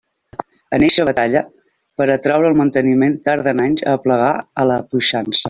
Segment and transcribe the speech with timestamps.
[0.77, 1.43] En eixa batalla
[2.01, 4.33] per a traure el manteniment tarden anys a aplegar
[4.65, 5.39] a la puixança.